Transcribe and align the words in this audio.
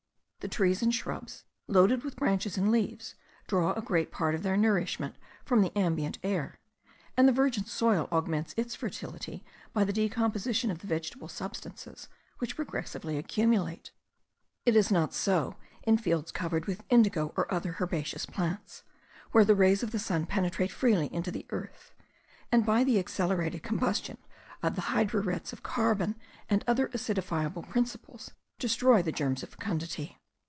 The 0.43 0.47
trees 0.47 0.81
and 0.81 0.91
shrubs, 0.93 1.45
loaded 1.67 2.03
with 2.03 2.15
branches 2.15 2.57
and 2.57 2.71
leaves, 2.71 3.13
draw 3.45 3.73
a 3.73 3.81
great 3.83 4.11
part 4.11 4.33
of 4.33 4.41
their 4.41 4.57
nourishment 4.57 5.15
from 5.45 5.61
the 5.61 5.71
ambient 5.77 6.17
air; 6.23 6.59
and 7.15 7.27
the 7.27 7.31
virgin 7.31 7.65
soil 7.65 8.07
augments 8.11 8.55
its 8.57 8.73
fertility 8.73 9.45
by 9.71 9.83
the 9.83 9.93
decomposition 9.93 10.71
of 10.71 10.79
the 10.79 10.87
vegetable 10.87 11.27
substances 11.27 12.07
which 12.39 12.55
progressively 12.55 13.19
accumulate. 13.19 13.91
It 14.65 14.75
is 14.75 14.89
not 14.91 15.13
so 15.13 15.57
in 15.83 15.97
the 15.97 16.01
fields 16.01 16.31
covered 16.31 16.65
with 16.65 16.85
indigo, 16.89 17.33
or 17.37 17.53
other 17.53 17.77
herbaceous 17.79 18.25
plants; 18.25 18.81
where 19.33 19.45
the 19.45 19.53
rays 19.53 19.83
of 19.83 19.91
the 19.91 19.99
sun 19.99 20.25
penetrate 20.25 20.71
freely 20.71 21.05
into 21.13 21.29
the 21.29 21.45
earth, 21.51 21.93
and 22.51 22.65
by 22.65 22.83
the 22.83 22.97
accelerated 22.97 23.61
combustion 23.61 24.17
of 24.63 24.73
the 24.73 24.89
hydrurets 24.95 25.53
of 25.53 25.61
carbon 25.61 26.15
and 26.49 26.63
other 26.65 26.87
acidifiable 26.87 27.69
principles, 27.69 28.31
destroy 28.57 29.03
the 29.03 29.11
germs 29.11 29.43
of 29.43 29.49
fecundity. 29.49 30.17